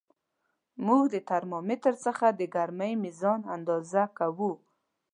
موږ 0.85 1.03
د 1.13 1.15
ترمامتر 1.29 1.93
څخه 2.05 2.25
د 2.39 2.41
ګرمۍ 2.55 2.93
میزان 3.03 3.39
اندازه 3.55 4.03
کوو. 4.17 4.51